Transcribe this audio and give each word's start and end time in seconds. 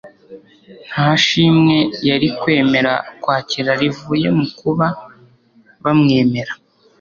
Nta 0.89 1.09
shimwe 1.25 1.77
yari 2.09 2.27
kwemera 2.39 2.93
kwakira 3.21 3.71
rivuye 3.81 4.27
mu 4.37 4.45
kuba 4.57 4.87
bamwemera 5.83 6.53